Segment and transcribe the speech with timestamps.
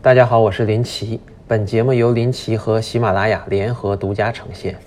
[0.00, 1.20] 大家好，我是林奇。
[1.48, 4.78] 本节目由林奇和喜马拉雅联合独家呈现。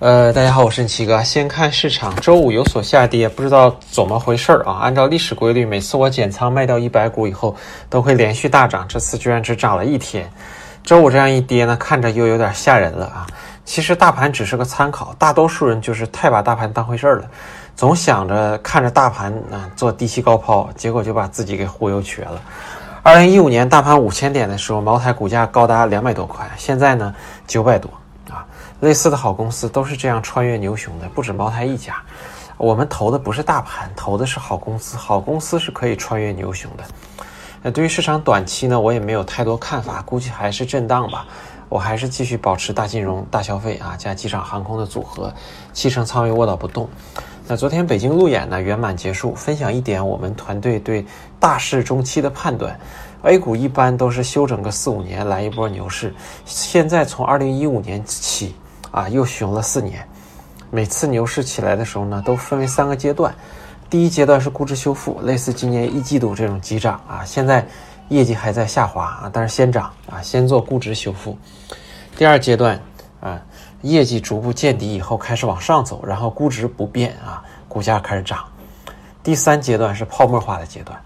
[0.00, 1.22] 呃，大家好，我是林奇哥。
[1.22, 4.80] 先看市场，周五有所下跌，不知道怎么回事儿啊？
[4.82, 7.54] 按照历史规律，每次我减仓卖掉一百股以后，
[7.88, 10.28] 都会连续大涨，这次居然只涨了一天。
[10.82, 13.24] 周五这样一跌呢，看着又有点吓人了啊！
[13.64, 17.30] 其实大盘只是个参考，大多数人就是太把大盘当回事儿了，
[17.76, 22.42] 总想着看着大盘啊做低吸高抛，结果就把自己给忽悠瘸了。
[23.04, 27.12] 二零一五年大盘五千点的时候，茅台股价高达两百多块，现在呢
[27.48, 27.90] 九百多
[28.30, 28.46] 啊。
[28.78, 31.96] 类似的好公司都是这样穿越牛熊的，不止茅台一家。
[32.56, 36.84] 我们投的不是大盘，投的是好公司，好公司是可以穿越牛熊的。
[37.60, 41.26] 那对于市场短期呢，我也没有太多看法，估计还是震荡吧。
[41.68, 45.34] 我还是继续保持大金融、大消费啊，加机场航空的组合，
[45.72, 46.88] 七成仓位卧倒不动。
[47.48, 51.04] 那昨天北京路演呢圆满结束，分享一点我们团队对
[51.40, 52.78] 大势中期的判断。
[53.22, 58.54] A 股一般都是休整个四五年来一波牛市，现在从二零一五年起
[58.90, 60.06] 啊又熊了四年。
[60.70, 63.34] 每次牛市起来的时候呢，都分为三个阶段。
[63.90, 67.66] 第一阶段是估值修复，类似今年一季度这种急涨啊，现在
[68.08, 71.36] 业绩还在下滑啊，但是先涨啊，先做估值修复。
[72.16, 72.80] 第二阶段
[73.20, 73.40] 啊，
[73.82, 78.44] 业绩逐步见底以后开始往上走，然后估值不变啊，股价开始涨。
[79.22, 81.00] 第三阶段是泡沫化的阶段，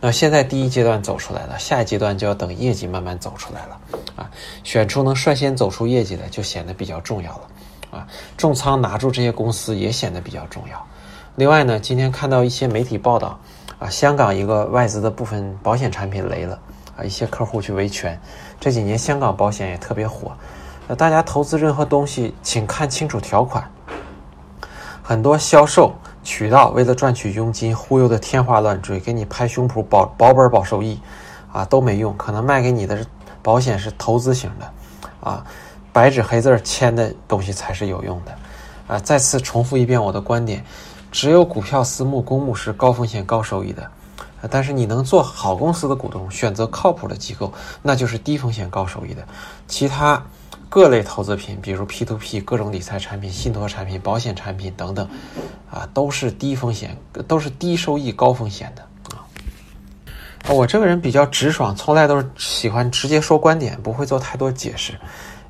[0.00, 3.80] 那现在第一阶段走出来了，下一阶段就要等业绩慢慢走出来了
[4.16, 4.30] 啊，
[4.64, 10.86] 选出能率先走出业绩的就显得比较重要了啊，重仓拿住这些公司也显得比较重要。
[11.36, 13.38] 另外呢，今天看到一些媒体报道，
[13.78, 16.58] 啊，香港一个外资的部分保险产品雷了，
[16.96, 18.20] 啊，一些客户去维权。
[18.60, 20.32] 这几年香港保险也特别火，
[20.88, 23.68] 那，大家投资任何东西，请看清楚条款。
[25.02, 31.00] 很多销售渠道为了赚取佣金，忽悠的天花乱坠，给你拍胸脯保保本保收益，
[31.52, 33.04] 啊，都没用，可能卖给你的
[33.42, 34.72] 保险是投资型的，
[35.20, 35.44] 啊，
[35.92, 38.32] 白纸黑字签的东西才是有用的，
[38.94, 40.64] 啊，再次重复一遍我的观点。
[41.10, 43.90] 只有股票私募公募是高风险高收益的，
[44.48, 49.22] 但是你能做好公司的股东，选择靠谱的机构，那就是低风险高收益的。
[49.68, 50.24] 其他
[50.74, 55.06] 各类投资品，比如 P to P 各种理财产品、信托产品、保险产品等等，
[55.70, 56.96] 啊，都是低风险，
[57.28, 58.82] 都是低收益高风险的
[59.14, 59.20] 啊。
[60.48, 64.94] 我这个人比较直爽，从来都是喜欢直接说观点，不会做太多解释。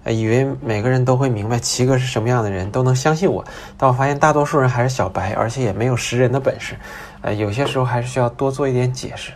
[0.02, 3.44] 呃，以为每个人都会明白齐哥是什么样的人，都能相信我。
[3.78, 6.74] 但我发现大多数人还是小白，而且也没有识人的本事。
[7.20, 9.30] 呃，有些时候还是需要多做一点解释。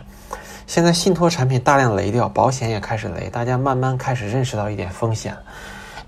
[0.65, 5.33] 现在信托产品大量雷掉，保险也开始雷，大家慢慢开始认识到一点风险。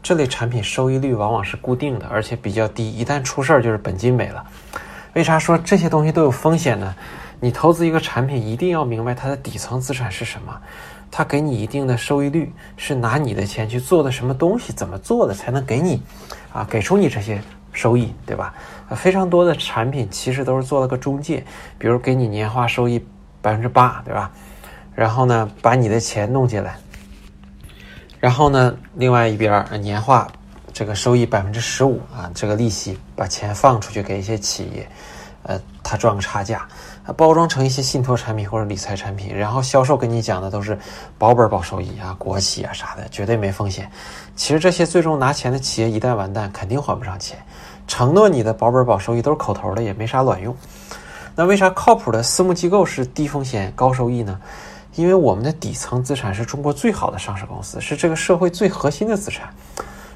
[0.01, 4.45] 这类产品收益率往往是固定的，而且比较低，一旦出事儿就是本金没了。
[5.13, 6.95] 为啥说这些东西都有风险呢？
[7.39, 10.55] 你投资一个产品，一定要明白它的底层资产是什么。
[11.11, 14.71] 它给你一定的收益率，是拿你的钱去做的什么东西？
[14.73, 16.01] 怎么做的才能给你，
[16.53, 17.41] 啊，给出你这些
[17.73, 18.53] 收益，对吧？
[18.95, 21.43] 非常多的产品其实都是做了个中介，
[21.77, 23.03] 比如给你年化收益
[23.41, 24.31] 百分之八，对吧？
[24.93, 26.77] 然后呢，把你的钱弄进来，
[28.19, 30.27] 然后呢，另外一边年化
[30.73, 34.89] 这个收益百分之十五啊，这个利息把钱放出去给一些企业，
[35.43, 36.67] 呃，他赚个差价。
[37.17, 40.77] 包装成一些信托产品或者理财产品，然后销售跟你讲的都是
[41.17, 43.89] 保本保收益啊、国企啊啥的，绝对没风险。
[44.35, 47.39] 其实这些最终拿钱的企业一旦完蛋，肯定还不上钱。
[47.87, 50.55] 承诺你的保本保收益都是口头的，也没啥卵用。
[51.33, 54.39] 那为啥靠谱的私募机构是低风险高收益呢？
[54.99, 59.49] 因为我们的底层资产是中国最好的上市公司，是这个社会最核心的资产。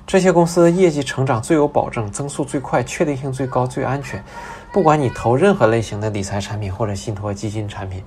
[0.06, 4.22] 这些公司的业绩成长最有保证，增速最快，确定性最高，最安全。
[4.74, 8.04] 不管你投任何类型的理财产品或者信托基金产品，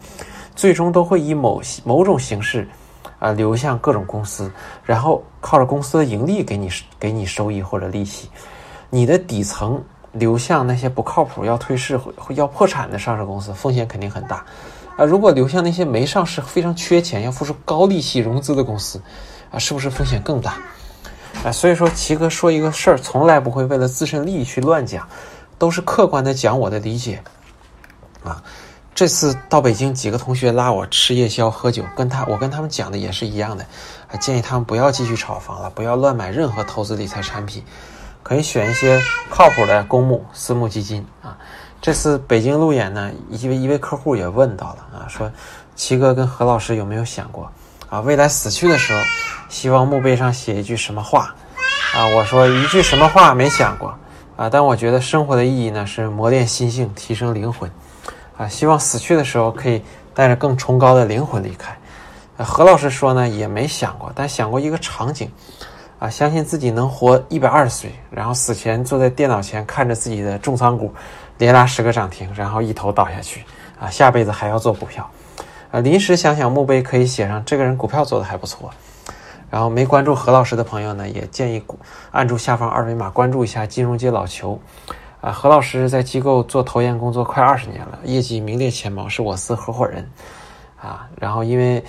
[0.55, 2.69] 最终都会以某某种形式，
[3.19, 4.53] 啊流向各种公司，
[4.85, 6.69] 然后靠着公司的盈利给你
[7.01, 8.29] 给你收益或者利息。
[8.91, 9.83] 你的底层
[10.13, 14.45] 流向那些不靠谱、要退市、会要破产的上市公司，风险肯定很大。
[14.97, 19.01] 啊，如果流向那些没上市、非常缺钱、要付出高利息融资的公司，
[19.51, 20.59] 啊，是不是风险更大？
[21.45, 25.09] 啊，所以说齐哥说一个事儿，从来不会为了自身利益去乱讲。
[25.59, 27.23] 都是客观的讲我的理解，
[28.23, 28.45] 啊，
[28.95, 33.65] 这次到北京，几个同学拉我吃夜宵喝酒，跟他我跟他们讲的也是一样的，
[34.07, 37.65] 还建议他们不要继续炒房了，不要乱买任何投资理财产品，
[38.23, 39.01] 可以选一些
[39.31, 41.39] 靠谱的公募、私募基金啊。
[41.87, 45.31] 这次北京路演呢，一位一位客户也问到了啊，说
[45.77, 47.49] 齐哥跟何老师有没有想过
[47.89, 49.01] 啊，未来死去的时候，
[49.49, 51.33] 希望墓碑上写一句什么话
[51.95, 52.05] 啊？
[52.09, 53.97] 我说一句什么话没想过。
[54.35, 57.71] 啊，但我觉得生活的意义呢是磨练心性，提升灵魂，
[58.37, 59.81] 啊，希望死去的时候可以
[60.13, 61.79] 带着更崇高的灵魂离开。
[62.39, 65.31] 何老师说呢，也没想过，但想过一个场景，
[66.11, 70.93] 相信自己能活一百二十岁，然后死前坐在电脑前看着自己的重仓股
[71.39, 73.45] 连拉十个涨停，然后一头倒下去，
[73.79, 75.09] 啊，下辈子还要做股票，
[75.71, 78.71] 啊，临时想想墓碑可以写上这个人股票做的还不错，
[79.51, 81.63] 然后没关注何老师的朋友呢，也建议
[82.11, 84.59] 按住下方二维码关注一下金融街老邱，
[85.21, 90.09] 啊，何老师在机构做投研工作快二十年了，业绩名列前茅，是我司合伙人，
[90.81, 91.85] 啊，然后因为。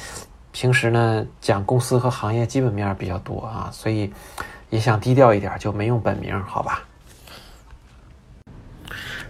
[0.59, 4.11] 平时呢讲公司和行业基本面比较多啊，所以
[4.71, 6.83] 也想低调一点，就没用本名，好吧。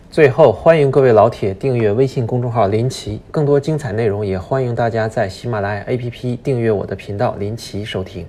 [0.09, 8.25] 最后，欢迎各位老铁订阅微信公众号林奇，更多精彩内容也欢迎大家在喜马拉雅 APP 订阅我的频道林奇收听。